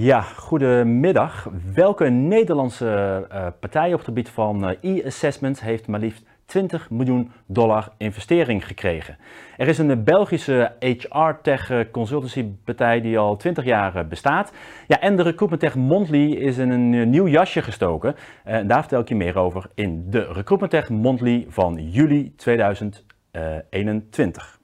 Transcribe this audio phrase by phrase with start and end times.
[0.00, 1.48] Ja, goedemiddag.
[1.74, 7.32] Welke Nederlandse uh, partij op het gebied van uh, e-assessment heeft maar liefst 20 miljoen
[7.46, 9.16] dollar investering gekregen?
[9.56, 14.52] Er is een Belgische HR-tech consultancypartij die al 20 jaar bestaat.
[14.86, 18.14] Ja, en de recruitment tech Mondly is in een nieuw jasje gestoken.
[18.44, 24.58] Daar vertel ik je meer over in de recruitment tech Mondly van juli 2021.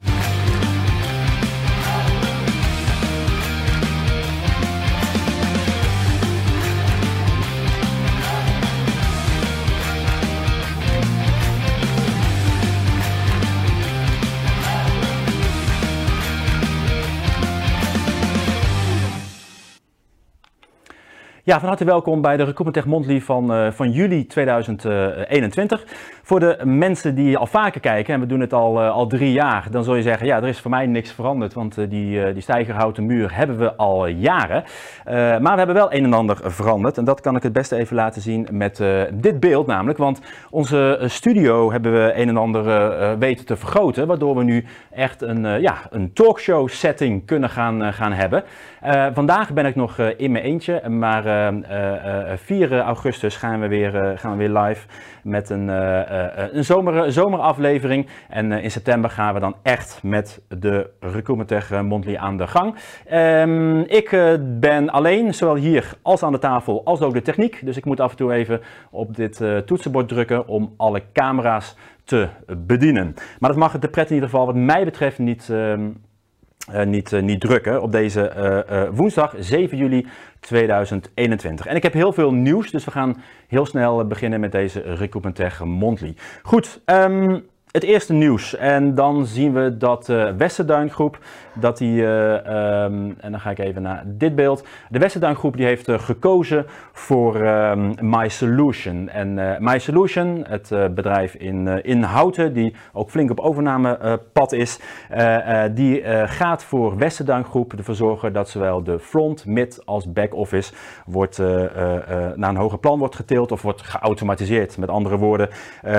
[21.46, 25.84] Ja, van harte welkom bij de Recruitment Tech Monthly van, uh, van juli 2021.
[26.22, 29.32] Voor de mensen die al vaker kijken, en we doen het al, uh, al drie
[29.32, 32.42] jaar, dan zul je zeggen, ja, er is voor mij niks veranderd, want die, die
[32.42, 34.64] stijgerhouten muur hebben we al jaren.
[35.04, 37.96] maar we hebben wel een en ander veranderd en dat kan ik het beste even
[37.96, 40.20] laten zien met dit beeld namelijk, want
[40.50, 45.60] onze studio hebben we een en ander weten te vergroten, waardoor we nu echt een,
[45.60, 48.44] ja, een talkshow setting kunnen gaan, gaan hebben.
[49.12, 51.22] Vandaag ben ik nog in mijn eentje, maar
[52.38, 54.86] 4 eh, eh, augustus gaan we weer, eh, gaan we weer live
[55.22, 55.68] met een,
[56.56, 58.06] een zomer, zomeraflevering.
[58.28, 62.74] En in september gaan we dan echt met de Recruitment Tech Monthly aan de gang.
[63.12, 67.60] Um, ik ben alleen, zowel hier als aan de tafel, als ook de techniek.
[67.64, 72.28] Dus ik moet af en toe even op dit toetsenbord drukken om alle camera's te
[72.56, 73.14] bedienen.
[73.38, 75.48] Maar dat mag de pret in ieder geval wat mij betreft niet...
[75.50, 75.74] Uh,
[76.72, 78.32] uh, niet, uh, niet drukken op deze
[78.70, 80.06] uh, woensdag 7 juli
[80.40, 81.66] 2021.
[81.66, 85.34] En ik heb heel veel nieuws, dus we gaan heel snel beginnen met deze Recruitment
[85.34, 86.14] Tech Monthly.
[86.42, 88.56] Goed, um, het eerste nieuws.
[88.56, 91.18] En dan zien we dat de uh, Westerduin groep,
[91.54, 94.66] dat die, uh, um, en dan ga ik even naar dit beeld.
[94.88, 99.08] De Westerduin groep die heeft uh, gekozen voor um, My Solution.
[99.08, 104.78] En My Solution, het bedrijf in, in Houten, die ook flink op overnamepad is,
[105.74, 110.72] die gaat voor Westerduin groep ervoor zorgen dat zowel de front, mid als back office
[111.06, 111.38] wordt,
[112.34, 114.78] naar een hoger plan wordt getild of wordt geautomatiseerd.
[114.78, 115.48] Met andere woorden,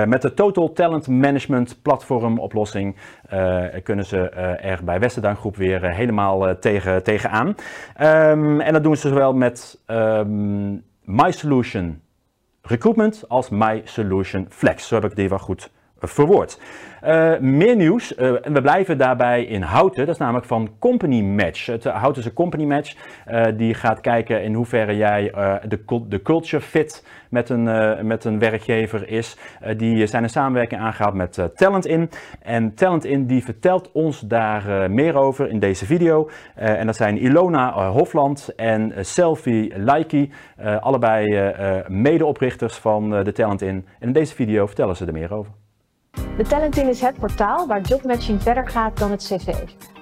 [0.06, 2.96] met de Total Talent Management platformoplossing
[3.32, 7.54] uh, kunnen ze uh, er bij Westerduin Groep weer uh, helemaal tegen, tegenaan.
[8.00, 12.00] Um, en dat doen ze zowel met um, My Solution
[12.62, 14.88] Recruitment als My Solution Flex.
[14.88, 16.58] Zo heb ik die wel goed verwoord.
[17.04, 21.66] Uh, meer nieuws, en we blijven daarbij in Houten, dat is namelijk van Company Match.
[21.66, 22.94] Het uh, Houtense Company Match,
[23.56, 25.32] die gaat kijken in hoeverre jij
[25.68, 29.36] de, de culture fit met een, met een werkgever is.
[29.76, 32.10] die zijn een samenwerking aangehaald met Talent In.
[32.42, 36.30] En Talent In die vertelt ons daar meer over in deze video.
[36.54, 40.32] en dat zijn Ilona Hofland en Selfie Laiki,
[40.80, 41.52] allebei
[41.88, 43.86] medeoprichters van de Talent In.
[43.98, 45.65] En in deze video vertellen ze er meer over.
[46.36, 49.54] De Talentin is het portaal waar jobmatching verder gaat dan het cv.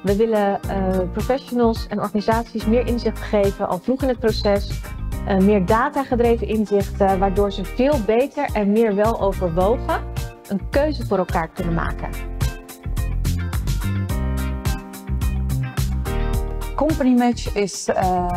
[0.02, 4.80] We willen uh, professionals en organisaties meer inzicht geven al vroeg in het proces,
[5.28, 10.02] uh, meer data-gedreven inzichten, waardoor ze veel beter en meer wel overwogen
[10.48, 12.33] een keuze voor elkaar kunnen maken.
[16.74, 18.28] Company Match is uh,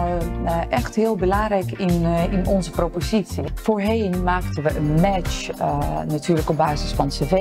[0.70, 3.44] echt heel belangrijk in, uh, in onze propositie.
[3.56, 5.50] Voorheen maakten we een match
[6.08, 7.31] natuurlijk op basis van cv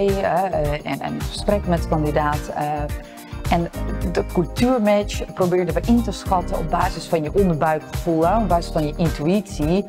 [0.82, 2.50] en, en gesprek met de kandidaat.
[3.50, 3.70] en
[4.12, 8.86] de cultuurmatch probeerden we in te schatten op basis van je onderbuikgevoel, op basis van
[8.86, 9.86] je intuïtie.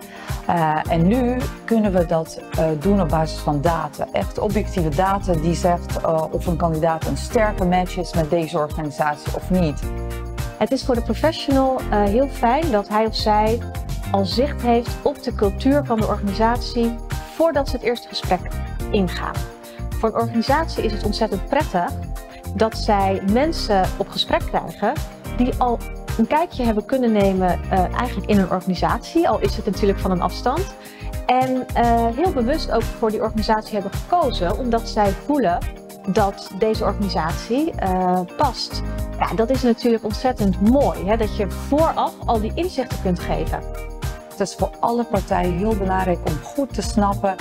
[0.89, 2.41] en nu kunnen we dat
[2.79, 4.07] doen op basis van data.
[4.11, 9.35] Echt objectieve data die zegt of een kandidaat een sterke match is met deze organisatie
[9.35, 9.79] of niet.
[10.57, 13.59] Het is voor de professional uh, heel fijn dat hij of zij
[14.11, 16.95] al zicht heeft op de cultuur van de organisatie
[17.35, 18.39] voordat ze het eerste gesprek
[18.91, 19.35] ingaan.
[19.89, 21.91] Voor een organisatie is het ontzettend prettig
[22.55, 24.93] dat zij mensen op gesprek krijgen
[25.37, 25.79] die al
[26.17, 30.11] een kijkje hebben kunnen nemen uh, eigenlijk in een organisatie, al is het natuurlijk van
[30.11, 30.75] een afstand.
[31.25, 35.57] En uh, heel bewust ook voor die organisatie hebben gekozen, omdat zij voelen
[36.07, 38.81] dat deze organisatie uh, past.
[39.19, 43.59] Ja, dat is natuurlijk ontzettend mooi, hè, dat je vooraf al die inzichten kunt geven.
[44.29, 47.35] Het is voor alle partijen heel belangrijk om goed te snappen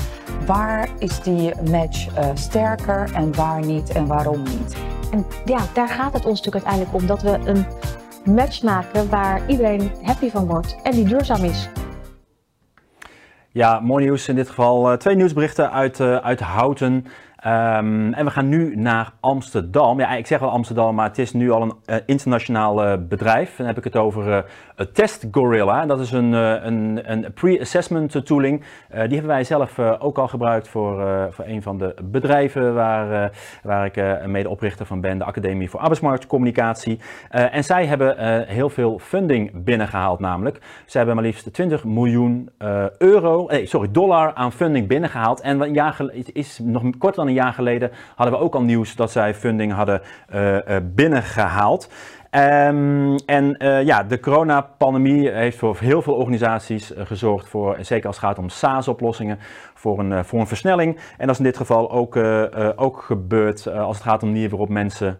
[0.46, 4.76] waar is die match uh, sterker en waar niet en waarom niet.
[5.10, 7.66] En ja, daar gaat het ons natuurlijk uiteindelijk om, dat we een
[8.34, 11.68] match maken waar iedereen happy van wordt en die duurzaam is.
[13.50, 14.92] Ja, mooi nieuws in dit geval.
[14.92, 17.06] Uh, twee nieuwsberichten uit, uit Houten.
[17.46, 20.00] Ehm, en we gaan nu naar Amsterdam.
[20.00, 23.56] Ja, ik zeg wel Amsterdam, maar het is nu al een uh, internationaal uh, bedrijf.
[23.56, 25.86] Dan heb ik het over uh, Test Gorilla.
[25.86, 28.60] Dat is een, een, een pre-assessment tooling.
[28.88, 33.32] die hebben wij zelf ook al gebruikt voor, voor een van de bedrijven waar,
[33.62, 37.00] waar ik medeoprichter van ben, de Academie voor Arbeidsmarktcommunicatie.
[37.30, 40.60] en zij hebben heel veel funding binnengehaald namelijk.
[40.86, 42.50] Ze hebben maar liefst 20 miljoen
[42.98, 45.40] euro, nee, sorry, dollar aan funding binnengehaald.
[45.40, 48.62] En een jaar het is nog kort dan een jaar geleden hadden we ook al
[48.62, 50.00] nieuws dat zij funding hadden
[50.34, 51.90] uh, uh, binnengehaald.
[52.30, 58.16] Um, en uh, ja, de coronapandemie heeft voor heel veel organisaties gezorgd voor, zeker als
[58.16, 59.38] het gaat om SaaS-oplossingen,
[59.74, 60.96] voor een, voor een versnelling.
[60.96, 62.16] En dat is in dit geval ook,
[62.76, 65.18] ook gebeurd als het gaat om de manier waarop mensen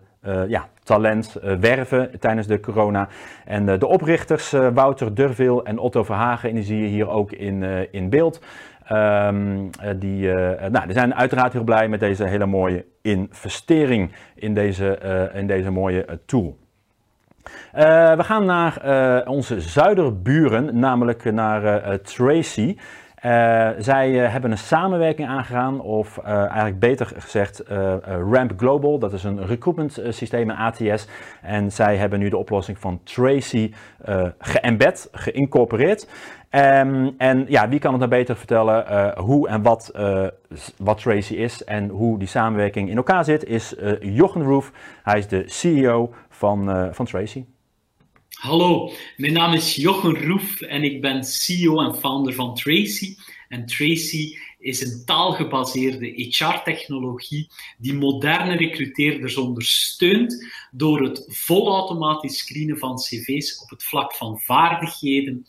[0.49, 3.09] ja, talent werven tijdens de corona.
[3.45, 8.09] En de oprichters Wouter Durveel en Otto Verhagen, die zie je hier ook in, in
[8.09, 8.41] beeld.
[8.93, 10.33] Um, die,
[10.71, 14.99] nou, die zijn uiteraard heel blij met deze hele mooie investering in deze,
[15.35, 16.59] in deze mooie tool.
[17.73, 18.81] we gaan naar
[19.27, 22.77] onze zuiderburen, namelijk naar Tracy.
[23.25, 27.63] Uh, zij uh, hebben een samenwerking aangegaan, of uh, eigenlijk beter gezegd
[28.31, 28.99] Ramp Global.
[28.99, 31.09] Dat is een recruitment systeem, ATS.
[31.43, 33.73] En zij hebben nu de oplossing van Tracy
[34.39, 36.09] geëmbed, geïncorporeerd.
[36.51, 39.93] Um, en ja, wie kan het nou beter vertellen hoe en wat,
[40.77, 44.73] wat Tracy is en hoe die samenwerking in elkaar zit, is Jochen Roof.
[45.03, 47.45] Hij is de CEO van, van Tracy.
[48.31, 53.17] Hallo, mijn naam is Jochen Roef en ik ben CEO en founder van Tracy.
[53.49, 62.97] En Tracy is een taalgebaseerde HR-technologie die moderne recruteerders ondersteunt door het volautomatisch screenen van
[62.97, 65.47] cv's op het vlak van vaardigheden,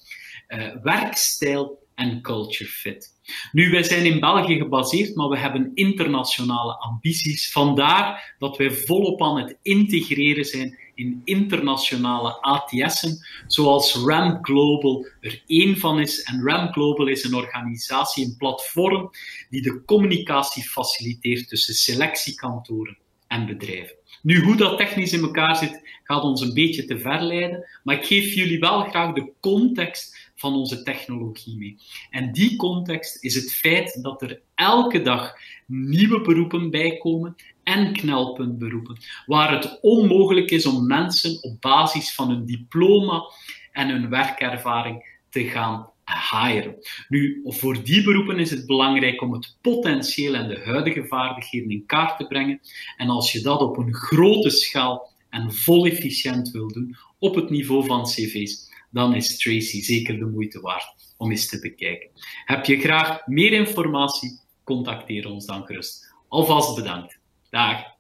[0.48, 3.16] uh, werkstijl en culture fit.
[3.52, 7.52] Nu, wij zijn in België gebaseerd, maar we hebben internationale ambities.
[7.52, 15.44] Vandaar dat wij volop aan het integreren zijn in internationale ATS'en, zoals RAM Global er
[15.48, 16.24] één van is.
[16.24, 19.10] En RAM Global is een organisatie, een platform,
[19.50, 22.98] die de communicatie faciliteert tussen selectiekantoren
[23.28, 23.96] en bedrijven.
[24.22, 27.96] Nu, hoe dat technisch in elkaar zit, gaat ons een beetje te ver leiden, maar
[27.96, 31.78] ik geef jullie wel graag de context van onze technologie mee.
[32.10, 35.34] En die context is het feit dat er elke dag
[35.66, 37.36] nieuwe beroepen bijkomen
[37.68, 43.24] en knelpuntberoepen, waar het onmogelijk is om mensen op basis van hun diploma
[43.72, 45.90] en hun werkervaring te gaan
[46.32, 46.76] hiren.
[47.08, 51.86] Nu, voor die beroepen is het belangrijk om het potentieel en de huidige vaardigheden in
[51.86, 52.60] kaart te brengen.
[52.98, 57.50] En als je dat op een grote schaal en vol efficiënt wil doen, op het
[57.50, 62.10] niveau van cv's, dan is Tracy zeker de moeite waard om eens te bekijken.
[62.46, 64.40] Heb je graag meer informatie?
[64.64, 66.16] Contacteer ons dan gerust.
[66.28, 67.17] Alvast bedankt.
[67.50, 67.96] Dag.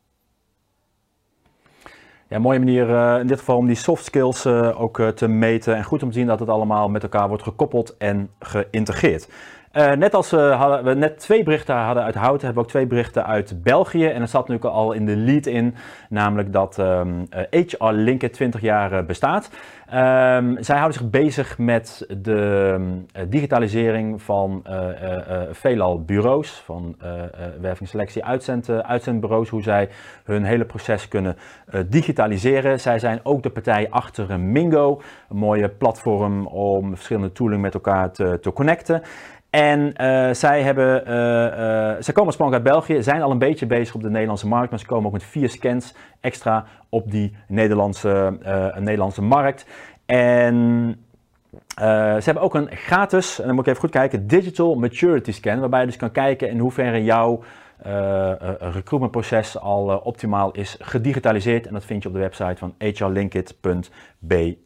[2.30, 5.28] Ja, mooie manier uh, in dit geval om die soft skills uh, ook uh, te
[5.28, 5.76] meten.
[5.76, 9.28] En goed om te zien dat het allemaal met elkaar wordt gekoppeld en geïntegreerd.
[9.78, 13.64] Net als we net twee berichten hadden uit Houten, hebben we ook twee berichten uit
[13.64, 14.06] België.
[14.06, 15.76] En er zat natuurlijk al in de lead in,
[16.10, 19.50] namelijk dat um, HR eh, Linken 20 jaar bestaat.
[19.94, 24.64] Um, zij houden zich bezig met de um, digitalisering van
[25.52, 26.96] veelal bureaus, van
[27.62, 29.90] werving, selectie, uitzend, uitzendbureaus, hoe zij
[30.24, 31.36] hun hele proces kunnen
[31.88, 32.80] digitaliseren.
[32.80, 38.12] Zij zijn ook de partij achter Mingo, een mooie platform om verschillende tooling met elkaar
[38.12, 39.02] te, te connecten.
[39.50, 43.96] En uh, zij, hebben, uh, uh, komen oorspronkelijk uit België, zijn al een beetje bezig
[43.96, 48.38] op de Nederlandse markt, maar ze komen ook met vier scans extra op die Nederlandse,
[48.80, 49.66] Nederlandse markt.
[50.06, 50.56] En
[51.76, 55.60] ze hebben ook een gratis, en dan moet ik even goed kijken, Digital Maturity Scan,
[55.60, 57.44] waarbij je dus kan kijken in hoeverre jouw
[58.60, 61.68] recruitmentproces al optimaal is gedigitaliseerd.
[61.68, 64.58] En dat vind je op de website van hrlinkit.be.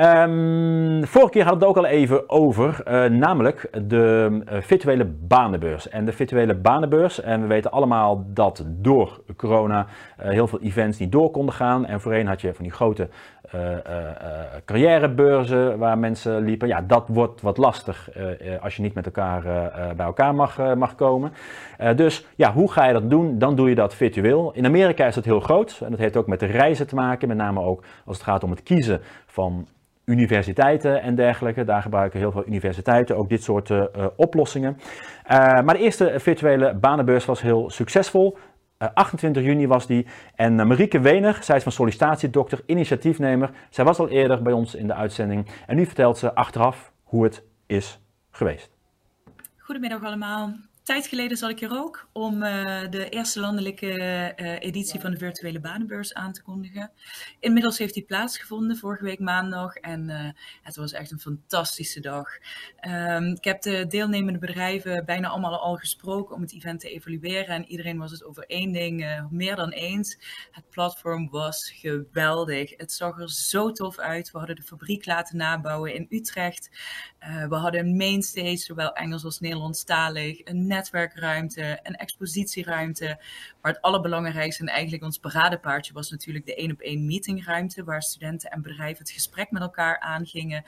[0.00, 5.04] Um, vorige keer hadden we het ook al even over, uh, namelijk de uh, virtuele
[5.04, 5.88] banenbeurs.
[5.88, 9.86] En de virtuele banenbeurs, en we weten allemaal dat door corona
[10.20, 11.86] uh, heel veel events niet door konden gaan.
[11.86, 13.08] En voorheen had je van die grote
[14.64, 16.68] carrièrebeurzen waar mensen liepen.
[16.68, 18.10] Ja, dat wordt wat lastig
[18.60, 19.42] als je niet met elkaar
[19.96, 21.32] bij elkaar mag, mag komen.
[21.96, 23.38] dus ja, hoe ga je dat doen?
[23.38, 24.52] Dan doe je dat virtueel.
[24.52, 27.28] In Amerika is dat heel groot en dat heeft ook met de reizen te maken,
[27.28, 29.66] met name ook als het gaat om het kiezen van
[30.04, 31.64] universiteiten en dergelijke.
[31.64, 33.70] Daar gebruiken heel veel universiteiten ook dit soort
[34.16, 34.76] oplossingen.
[35.28, 38.36] Maar de eerste virtuele banenbeurs was heel succesvol.
[38.94, 40.06] 28 juni was die.
[40.34, 43.50] En Marieke Wener, zij is van sollicitatiedokter, initiatiefnemer.
[43.70, 45.46] Zij was al eerder bij ons in de uitzending.
[45.66, 48.70] En nu vertelt ze achteraf hoe het is geweest.
[49.58, 50.52] Goedemiddag allemaal.
[50.82, 53.86] Tijd geleden zat ik hier ook om uh, de eerste landelijke
[54.36, 56.90] uh, editie van de virtuele banenbeurs aan te kondigen.
[57.40, 60.28] Inmiddels heeft die plaatsgevonden vorige week maandag en uh,
[60.62, 62.28] het was echt een fantastische dag.
[62.88, 67.54] Um, ik heb de deelnemende bedrijven bijna allemaal al gesproken om het event te evalueren
[67.54, 70.18] en iedereen was het over één ding meer dan eens.
[70.50, 72.76] Het platform was geweldig.
[72.76, 74.30] Het zag er zo tof uit.
[74.30, 76.70] We hadden de fabriek laten nabouwen in Utrecht.
[77.48, 83.18] we hadden een mainstage, zowel Engels als Nederlandstalig, een netwerkruimte, een expositieruimte.
[83.60, 88.02] Maar het allerbelangrijkste en eigenlijk ons paradepaardje was natuurlijk de één op één meetingruimte, waar
[88.02, 90.64] studenten en bedrijven het gesprek met elkaar aangingen.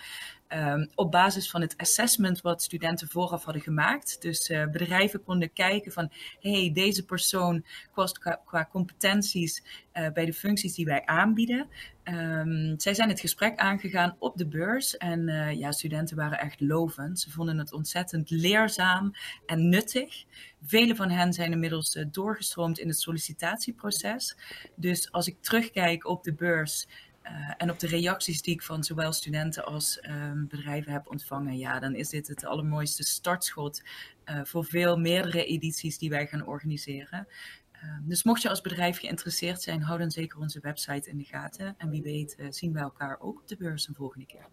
[0.48, 4.22] Um, op basis van het assessment wat studenten vooraf hadden gemaakt.
[4.22, 10.32] Dus uh, bedrijven konden kijken van, hey, deze persoon kost qua, competenties uh, bij de
[10.32, 11.68] functies die wij aanbieden.
[12.04, 16.60] Um, zij zijn het gesprek aangegaan op de beurs en uh, ja, studenten waren echt
[16.60, 17.20] lovend.
[17.20, 19.14] Ze vonden het ontzettend leerzaam
[19.46, 20.24] en nuttig.
[20.62, 24.36] Vele van hen zijn inmiddels doorgestroomd in het sollicitatieproces.
[24.76, 26.86] Dus als ik terugkijk op de beurs,
[27.24, 31.58] uh, en op de reacties die ik van zowel studenten als um, bedrijven heb ontvangen,
[31.58, 33.82] ja, dan is dit het allermooiste startschot
[34.26, 37.28] uh, voor veel meerdere edities die wij gaan organiseren.
[37.74, 41.24] Uh, dus mocht je als bedrijf geïnteresseerd zijn, hou dan zeker onze website in de
[41.24, 41.74] gaten.
[41.78, 44.46] En wie weet zien wij elkaar ook op de beurs een volgende keer.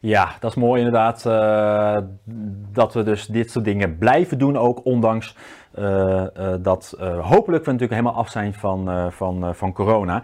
[0.00, 1.24] Ja, dat is mooi inderdaad.
[1.26, 1.96] Uh,
[2.72, 5.36] dat we dus dit soort dingen blijven doen, ook ondanks
[5.78, 10.22] uh, uh, dat hopelijk we natuurlijk helemaal af zijn van, van, van corona.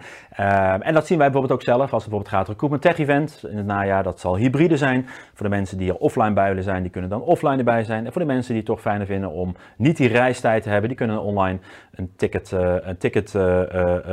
[0.80, 3.56] en dat zien wij bijvoorbeeld ook zelf als het bijvoorbeeld gaat Recruitment Tech Event in
[3.56, 4.02] het najaar.
[4.02, 5.06] Dat zal hybride zijn.
[5.34, 8.06] Voor de mensen die er offline bij willen zijn, die kunnen dan offline erbij zijn.
[8.06, 10.88] En voor de mensen die het toch fijner vinden om niet die reistijd te hebben,
[10.88, 11.58] die kunnen online
[11.94, 12.50] een ticket,
[12.82, 13.34] een ticket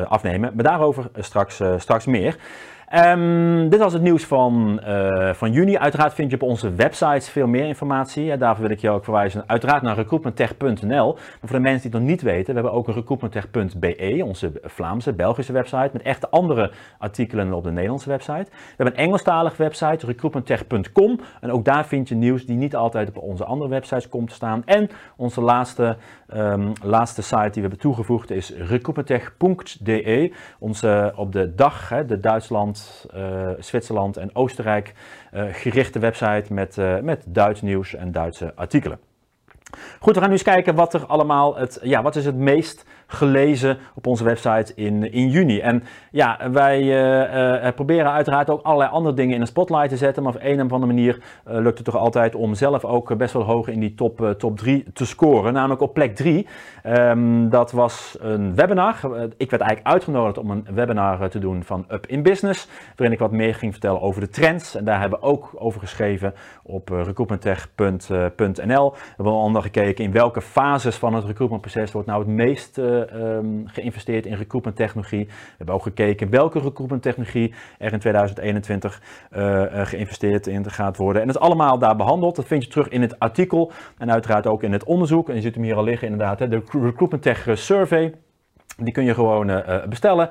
[0.08, 0.52] afnemen.
[0.56, 2.38] Maar daarover straks, straks meer.
[2.96, 5.78] Um, dit was het nieuws van, uh, van juni.
[5.78, 8.38] Uiteraard vind je op onze websites veel meer informatie.
[8.38, 11.14] daarvoor wil ik je ook verwijzen uiteraard naar recruitmenttech.nl.
[11.14, 14.52] Maar voor de mensen die het nog niet weten, we hebben ook een recruitmenttech.be, onze
[14.64, 18.48] Vlaamse, Belgische website, met echt andere artikelen op de Nederlandse website.
[18.50, 21.20] We hebben een Engelstalige website, recruitmenttech.com.
[21.42, 24.36] En ook daar vind je nieuws die niet altijd op onze andere websites komt te
[24.36, 24.62] staan.
[24.66, 25.98] En onze laatste,
[26.34, 30.34] um, laatste site die we hebben toegevoegd is recruitmenttech.de.
[30.60, 32.78] Onze op de dag, hè, de Duitsland
[33.16, 34.94] uh, Zwitserland en Oostenrijk
[35.34, 39.00] uh, gerichte website met, uh, met Duits nieuws en Duitse artikelen.
[40.00, 42.86] Goed, we gaan nu eens kijken wat er allemaal het, ja, wat is het meest
[43.12, 45.60] gelezen op onze website in, in juni.
[45.60, 49.98] En ja, wij uh, uh, proberen uiteraard ook allerlei andere dingen in de spotlight te
[49.98, 50.24] zetten.
[50.24, 53.44] Maar op een of andere manier lukt het toch altijd om zelf ook best wel
[53.44, 55.54] hoog in die top, top 3 te scoren.
[55.54, 56.38] Namelijk op plek 3.
[56.38, 56.46] Um,
[56.94, 58.96] ehm, dat was een webinar.
[59.38, 62.68] ik werd eigenlijk uitgenodigd om een webinar te doen van Up in Business.
[62.96, 64.76] Waarin ik wat meer ging vertellen over de trends.
[64.76, 68.92] En daar hebben we ook over geschreven op recruitmenttech.nl.
[68.92, 73.68] We hebben onder gekeken in welke fases van het recruitmentproces wordt nou het meest um,
[73.68, 75.26] geïnvesteerd in recruitment technologie.
[75.26, 79.02] We hebben ook gekeken welke recruitment technologie er in 2021
[79.32, 81.22] uh, geïnvesteerd in gaat worden.
[81.22, 82.36] En dat is allemaal daar behandeld.
[82.36, 85.30] Dat vind je terug in het artikel en uiteraard ook in het onderzoek.
[85.30, 88.14] En je ziet hem hier al liggen inderdaad, hè, de Recruitment Tech Survey.
[88.78, 90.30] Die kun je gewoon uh, bestellen.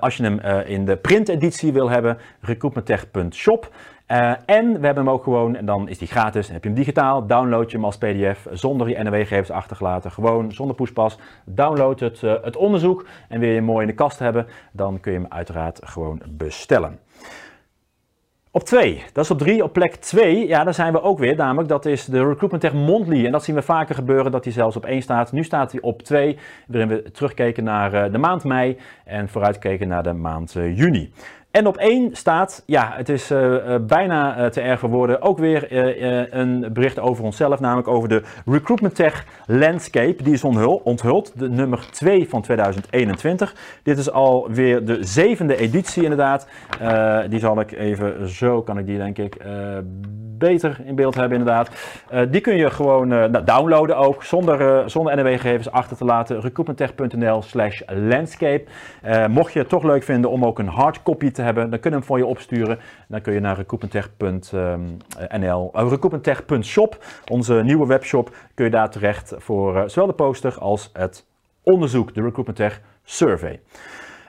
[0.00, 3.70] Als je hem in de printeditie wil hebben, recruitmenttech.shop.
[4.10, 6.68] Uh, en we hebben hem ook gewoon, en dan is die gratis, en heb je
[6.68, 10.10] hem digitaal, download je hem als pdf zonder je NW-gegevens achter te laten.
[10.10, 13.94] Gewoon zonder poespas, download het, uh, het onderzoek en wil je hem mooi in de
[13.94, 16.98] kast hebben, dan kun je hem uiteraard gewoon bestellen.
[18.52, 19.64] Op 2, dat is op 3.
[19.64, 21.36] Op plek 2, ja, daar zijn we ook weer.
[21.36, 23.26] Namelijk, dat is de Recruitment Tech Monthly.
[23.26, 25.32] En dat zien we vaker gebeuren, dat hij zelfs op 1 staat.
[25.32, 29.88] Nu staat hij op 2, waarin we terugkeken naar uh, de maand mei en vooruitkeken
[29.88, 31.12] naar de maand juni.
[31.50, 35.38] En op één staat, ja, het is uh, uh, bijna uh, te erg voor ook
[35.38, 35.72] weer
[36.36, 40.22] een bericht over onszelf, namelijk over de Recruitment Tech Landscape.
[40.22, 43.54] Die is onthuld, de nummer 2 van 2021.
[43.82, 46.46] Dit is alweer de zevende editie inderdaad.
[47.28, 49.36] die zal ik even, zo kan ik die denk ik
[50.38, 51.70] beter in beeld hebben inderdaad.
[52.30, 56.40] die kun je gewoon nou, downloaden ook, zonder, zonder NW-gegevens achter te laten.
[56.40, 58.64] recruitmenttech.nl slash landscape.
[59.28, 62.06] mocht je het toch leuk vinden om ook een hardcopy te hebben, dan kunnen we
[62.06, 62.78] hem voor je opsturen.
[63.08, 69.76] Dan kun je naar recruitmenttech.nl, uh, recruitmenttech.shop, onze nieuwe webshop, kun je daar terecht voor
[69.76, 71.26] uh, zowel de poster als het
[71.62, 73.60] onderzoek, de Recruitment Survey.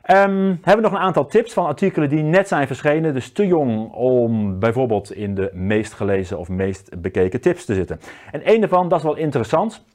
[0.09, 3.13] Um, hebben we nog een aantal tips van artikelen die net zijn verschenen.
[3.13, 7.99] Dus te jong om bijvoorbeeld in de meest gelezen of meest bekeken tips te zitten.
[8.31, 9.85] En een daarvan, dat is wel interessant.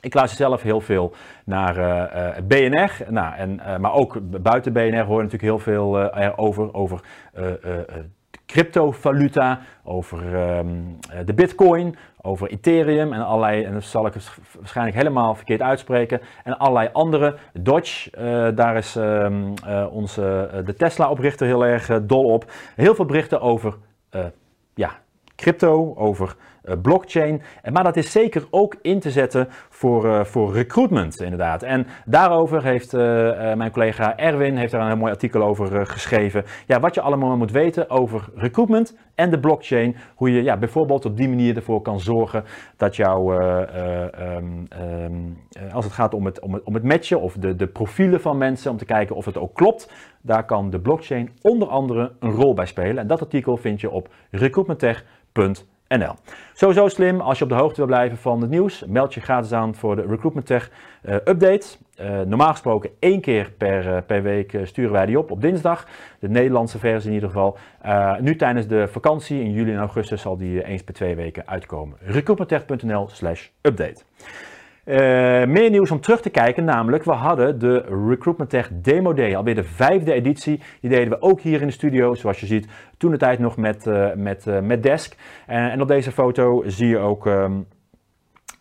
[0.00, 1.12] Ik luister zelf heel veel
[1.44, 5.58] naar uh, uh, BNR, nou, en, uh, maar ook buiten BNR hoor je natuurlijk heel
[5.58, 7.00] veel erover, over
[8.46, 10.68] cryptovaluta, over ehm,
[11.24, 14.14] de bitcoin, over Ethereum en allerlei, en dat zal ik
[14.58, 17.36] waarschijnlijk helemaal verkeerd uitspreken, en allerlei andere.
[17.52, 18.10] Dodge,
[18.54, 19.54] daar is ehm,
[19.90, 22.50] onze, de Tesla-oprichter heel erg dol op.
[22.76, 23.76] Heel veel berichten over
[24.74, 24.90] ja,
[25.36, 27.42] crypto, over uh, blockchain.
[27.72, 31.62] Maar dat is zeker ook in te zetten voor, uh, voor recruitment, inderdaad.
[31.62, 33.00] En daarover heeft uh,
[33.54, 36.44] mijn collega Erwin heeft daar een heel mooi artikel over geschreven.
[36.66, 39.96] Ja, wat je allemaal moet weten over recruitment en de blockchain.
[40.14, 42.44] Hoe je ja, bijvoorbeeld op die manier ervoor kan zorgen
[42.76, 45.36] dat jou, um, um,
[45.72, 48.38] als het gaat om het, om het, om het matchen of de, de profielen van
[48.38, 49.92] mensen, om te kijken of het ook klopt.
[50.22, 52.98] Daar kan de blockchain onder andere een rol bij spelen.
[52.98, 55.76] En dat artikel vind je op recruitmenttech.nl.
[55.88, 56.14] NL.
[56.54, 59.52] Sowieso slim, als je op de hoogte wil blijven van het nieuws, meld je gratis
[59.52, 60.70] aan voor de Recruitment Tech
[61.02, 61.66] uh, update.
[62.00, 65.86] Uh, normaal gesproken één keer per, uh, per week sturen wij die op, op dinsdag.
[66.18, 67.58] De Nederlandse versie in ieder geval.
[68.20, 71.96] nu tijdens de vakantie in juli en augustus zal die eens per twee weken uitkomen.
[72.00, 74.02] recruitmenttech.nl slash update.
[74.88, 74.94] Uh,
[75.44, 79.54] meer nieuws om terug te kijken, namelijk we hadden de Recruitment Tech Demo Day, alweer
[79.54, 80.60] de vijfde editie.
[80.80, 83.56] Die deden we ook hier in de studio, zoals je ziet, toen de tijd nog
[83.56, 85.16] met, uh, met, uh, met Desk.
[85.46, 87.66] en op deze foto zie je ook um,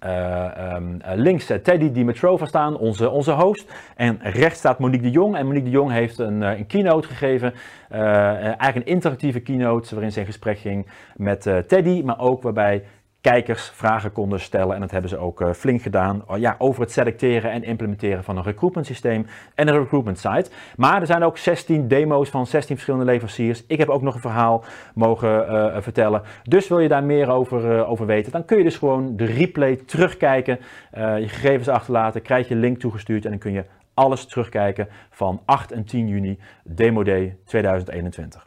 [0.06, 3.74] um, links Teddy Dimitrova staan, onze, onze host.
[3.96, 5.36] En rechts staat Monique de Jong.
[5.36, 7.54] En Monique de Jong heeft een, een keynote gegeven,
[7.90, 12.84] eigenlijk een interactieve keynote, waarin ze in gesprek ging met Teddy, maar ook waarbij
[13.32, 14.76] kijkers vragen konden stellen.
[14.76, 18.24] En dat hebben ze ook uh, flink gedaan oh, ja, over het selecteren en implementeren
[18.24, 20.50] van een recruitment systeem en een recruitment site.
[20.76, 23.64] Maar er zijn ook 16 demo's van 16 verschillende leveranciers.
[23.68, 26.22] Ik heb ook nog een verhaal mogen uh, vertellen.
[26.44, 29.26] Dus wil je daar meer over, uh, over weten, dan kun je dus gewoon de
[29.26, 30.60] replay terugkijken.
[30.94, 35.72] je gegevens achterlaten, krijg je link toegestuurd en dan kun je alles terugkijken van 8
[35.72, 38.47] en 10 juni, Demo Day 2021.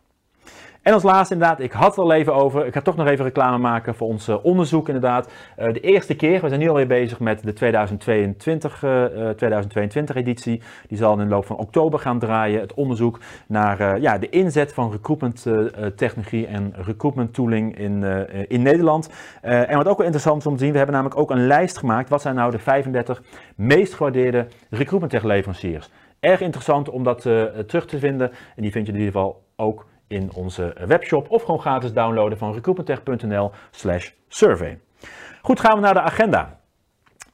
[0.83, 3.25] En als laatste inderdaad, ik had het al even over, ik ga toch nog even
[3.25, 5.33] reclame maken voor ons uh, onderzoek inderdaad.
[5.59, 10.63] Uh, de eerste keer, we zijn nu alweer bezig met de 2022, uh, 2022 editie.
[10.89, 12.61] Die zal in de loop van oktober gaan draaien.
[12.61, 18.05] Het onderzoek naar eh, ja, de inzet van recruitment eh, technologie en recruitment tooling in,
[18.49, 19.11] in Nederland.
[19.41, 21.79] en wat ook wel interessant is om te zien, we hebben namelijk ook een lijst
[21.79, 22.09] gemaakt.
[22.09, 23.23] Wat zijn nou de 35
[23.55, 25.90] meest gewaardeerde recruitment tech leveranciers?
[26.21, 27.21] Erg interessant om dat
[27.66, 28.31] terug te vinden.
[28.57, 32.38] En die vind je in ieder geval ook in onze webshop of gewoon gratis downloaden
[32.38, 34.79] van recruitmenttech.nl slash survey.
[35.42, 36.59] Goed, gaan we naar de agenda.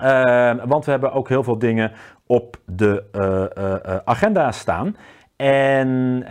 [0.03, 1.93] Uh, want we hebben ook heel veel dingen
[2.27, 4.97] op de uh, uh, agenda staan.
[5.37, 5.89] En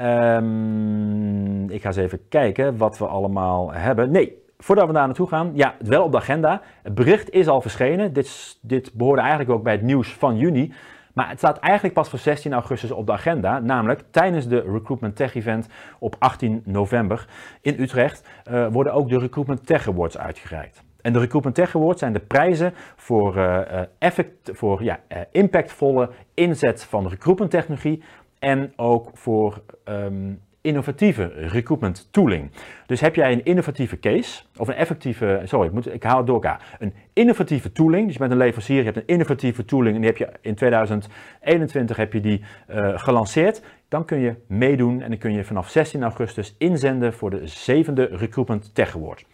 [0.10, 4.12] um, ik ga eens even kijken wat we allemaal hebben.
[4.12, 6.62] Nee, voordat we daar naartoe gaan, ja, wel op de agenda.
[6.84, 8.13] Het bericht is al verschenen.
[8.13, 10.73] Dit, dit behoorde eigenlijk ook bij het nieuws van juni.
[11.15, 15.15] Maar het staat eigenlijk pas voor 16 augustus op de agenda, namelijk tijdens de Recruitment
[15.15, 15.67] Tech Event
[15.99, 17.28] op 18 november
[17.62, 20.84] in Utrecht uh, worden ook de Recruitment Tech Awards uitgereikt.
[21.01, 23.60] En de Recruitment Tech Awards zijn de prijzen voor, uh,
[23.97, 24.99] effect, voor ja,
[25.32, 28.04] impactvolle inzet van recruitment technologie
[28.39, 32.51] en ook voor um, innovatieve recruitment tooling.
[32.86, 36.25] Dus heb jij een innovatieve case, of een effectieve, sorry, ik, moet, ik haal het
[36.25, 36.78] door elkaar.
[36.80, 40.10] Een innovatieve tooling, dus je bent een leverancier, je hebt een innovatieve tooling en die
[40.10, 43.62] heb je in 2021 heb je die uh, gelanceerd.
[43.88, 48.10] Dan kun je meedoen en dan kun je vanaf 16 augustus inzenden voor de zevende
[48.12, 49.25] Recruitment Tech Award.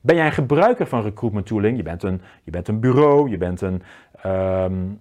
[0.00, 1.76] Ben jij een gebruiker van recruitment tooling?
[1.76, 3.82] Je bent een, je bent een bureau, je bent een
[4.26, 4.98] um,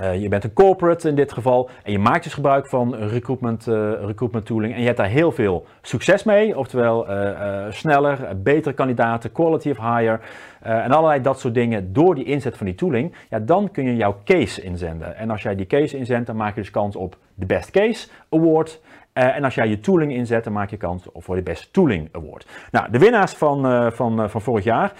[0.00, 3.66] uh, je bent een corporate in dit geval en je maakt dus gebruik van recruitment,
[3.66, 6.58] uh, recruitment tooling en je hebt daar heel veel succes mee.
[6.58, 10.20] Oftewel uh, sneller, betere kandidaten, quality of hire
[10.60, 13.14] en allerlei dat soort dingen door die inzet van die tooling.
[13.30, 15.16] Ja, dan kun je jouw case inzenden.
[15.16, 18.08] En als jij die case inzendt, dan maak je dus kans op de Best Case
[18.30, 18.80] Award
[19.14, 22.08] uh, en als jij je tooling inzet, dan maak je kans voor de Best Tooling
[22.12, 22.46] Award.
[22.70, 24.92] Nou, de winnaars van, uh, van, uh, van vorig jaar,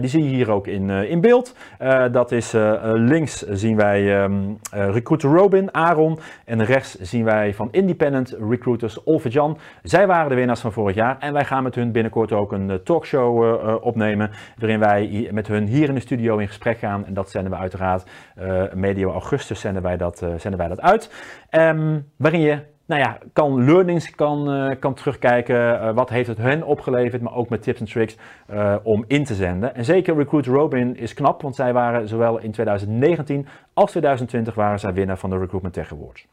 [0.00, 1.56] die zie je hier ook in, in beeld.
[2.12, 2.52] dat is
[2.82, 6.18] links zien wij um, recruiter Robin, Aaron.
[6.44, 9.58] En rechts zien wij van Independent Recruiters Olve Jan.
[9.82, 11.16] Zij waren de winnaars van vorig jaar.
[11.18, 14.30] En wij gaan met hun binnenkort ook een talkshow opnemen.
[14.58, 17.06] Waarin wij met hun hier in de studio in gesprek gaan.
[17.06, 18.10] En dat zenden we uiteraard
[18.74, 21.10] medio augustus zenden wij dat, zenden wij dat uit.
[21.50, 25.56] Um, waarin je nou ja, kan learnings kan, uh, kan terugkijken.
[25.56, 28.16] Uh, wat heeft het hen opgeleverd, maar ook met tips en tricks
[28.50, 29.74] uh, om in te zenden.
[29.74, 34.80] En zeker Recruit Robin is knap, want zij waren zowel in 2019 als 2020 waren
[34.80, 36.26] zij winnaar van de Recruitment Tech Awards.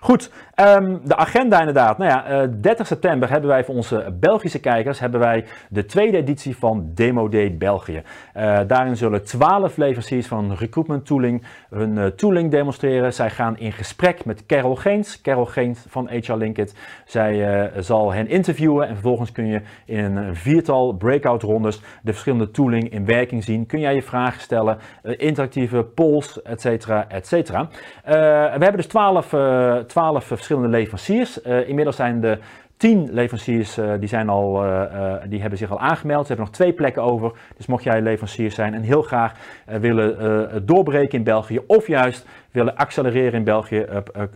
[0.00, 1.98] Goed, ehm, de agenda inderdaad.
[1.98, 6.16] Nou ja, 30 eh, september hebben wij voor onze Belgische kijkers hebben wij de tweede
[6.16, 8.02] editie van Demo Day België.
[8.36, 13.12] Uh, daarin zullen 12 leveranciers van recruitment tooling hun uh, tooling demonstreren.
[13.12, 16.74] Zij gaan in gesprek met Carol Geens, Carol Geens van HR Linkit.
[17.04, 22.50] Zij zal hen interviewen en vervolgens kun je in een viertal breakout rondes de verschillende
[22.50, 23.66] tooling in werking zien.
[23.66, 27.68] Kun jij je vragen stellen, interactieve polls, et cetera, et cetera.
[28.04, 28.12] we
[28.58, 29.34] hebben dus 12
[29.86, 31.42] 12 verschillende leveranciers.
[31.46, 32.38] Uh, inmiddels zijn de
[32.76, 36.20] 10 leveranciers uh, die, zijn al, uh, die hebben zich al aangemeld.
[36.20, 37.32] Ze hebben nog twee plekken over.
[37.56, 39.32] Dus mocht jij leverancier zijn en heel graag
[39.64, 43.86] willen doorbreken in België of juist willen accelereren in België,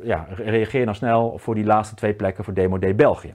[0.03, 3.35] ja, reageer dan snel voor die laatste twee plekken voor Demo Day België.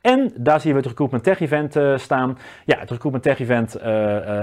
[0.00, 2.38] En daar zien we het Recruitment Tech Event staan.
[2.64, 3.76] Ja, het Recruitment Tech Event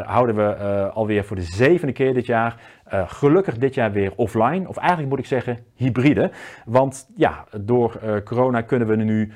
[0.06, 0.56] houden we
[0.94, 2.56] alweer voor de zevende keer dit jaar.
[2.90, 6.32] Gelukkig dit jaar weer offline, of eigenlijk moet ik zeggen hybride.
[6.66, 9.32] Want ja, door corona kunnen we nu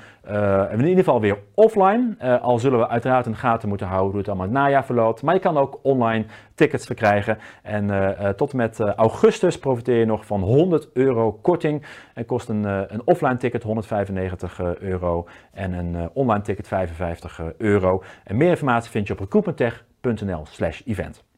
[0.71, 2.39] in ieder geval weer offline.
[2.41, 5.21] al zullen we uiteraard in gaten moeten houden hoe het allemaal het najaar verloopt.
[5.21, 7.37] Maar je kan ook online tickets verkrijgen.
[7.63, 11.85] En tot en met augustus profiteer je nog van 100 euro korting.
[12.13, 18.03] En kost een, een offline ticket 195 euro en een online ticket 55 eh, euro.
[18.23, 21.32] En meer informatie vind je op recruitmenttech.nl slash event.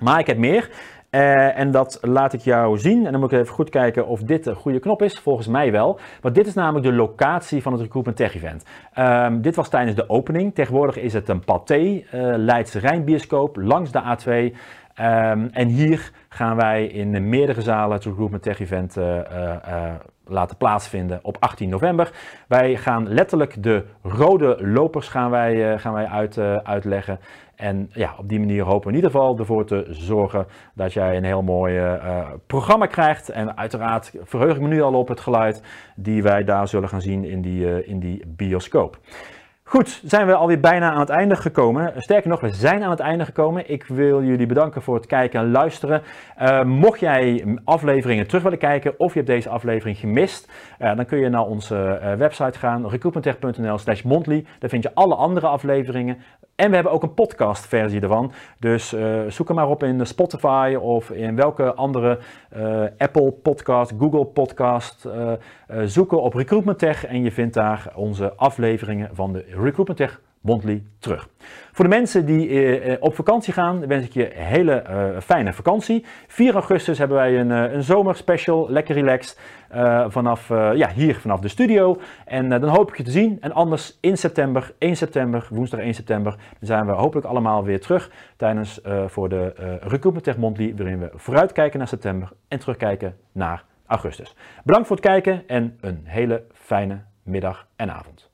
[0.00, 0.70] Maar ik heb meer.
[1.10, 3.06] Uh, en dat laat ik jou zien.
[3.06, 5.18] En dan moet ik even goed kijken of dit de goede knop is.
[5.18, 5.98] Volgens mij wel.
[6.20, 8.64] Want dit is namelijk de locatie van het Recruitment Tech Event.
[8.98, 10.54] Um, dit was tijdens de opening.
[10.54, 12.02] Tegenwoordig is het een Pathé, uh,
[12.36, 14.32] Leidse Rijnbioscoop, langs de A2.
[14.32, 14.52] Um,
[14.94, 21.18] ehm, en hier gaan wij in meerdere zalen het Recruitment Tech Event uh, laten plaatsvinden
[21.22, 22.10] op 18 november.
[22.48, 27.18] Wij gaan letterlijk de rode lopers gaan wij, gaan wij uit, uitleggen.
[27.60, 31.16] En ja, op die manier hopen we in ieder geval ervoor te zorgen dat jij
[31.16, 33.28] een heel mooi uh, programma krijgt.
[33.28, 35.62] En uiteraard verheug ik me nu al op het geluid
[35.96, 38.98] die wij daar zullen gaan zien in die, in die bioscoop.
[39.62, 41.92] Goed, zijn we alweer bijna aan het einde gekomen.
[41.96, 43.70] Sterker nog, we zijn aan het einde gekomen.
[43.70, 46.02] Ik wil jullie bedanken voor het kijken en luisteren.
[46.42, 51.18] Uh, mocht jij afleveringen terug willen kijken of je hebt deze aflevering gemist, dan kun
[51.18, 54.44] je naar onze website gaan, recruitmenttech.nl slash monthly.
[54.58, 56.18] Daar vind je alle andere afleveringen.
[56.60, 58.32] En we hebben ook een podcast versie ervan.
[58.58, 62.18] Dus uh, zoek hem maar op in Spotify of in welke andere
[62.56, 65.06] uh, Apple podcast, Google podcast.
[65.06, 65.32] Uh,
[65.84, 70.82] zoeken op Recruitment Tech en je vindt daar onze afleveringen van de Recruitment Tech Monthly
[70.98, 71.28] terug.
[71.72, 75.52] Voor de mensen die uh, op vakantie gaan, wens ik je een hele uh, fijne
[75.52, 76.04] vakantie.
[76.26, 79.38] 4 augustus hebben wij een, een zomerspecial, lekker relaxed,
[80.08, 82.00] vanaf, ja, hier vanaf de studio.
[82.24, 83.38] En dan hoop ik je te zien.
[83.40, 87.80] En anders in september, 1 september, woensdag 1 september, dan zijn we hopelijk allemaal weer
[87.80, 94.34] terug tijdens voor de Recruitment Tech waarin we vooruitkijken naar september en terugkijken naar augustus.
[94.64, 98.29] Bedankt voor het kijken en een hele fijne middag en avond.